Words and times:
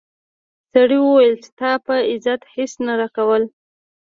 سړي 0.71 0.97
وویل 1.01 1.35
چې 1.43 1.49
تا 1.59 1.71
په 1.85 1.93
عزت 2.11 2.41
هیڅ 2.53 2.71
نه 2.85 2.93
راکول. 3.01 3.43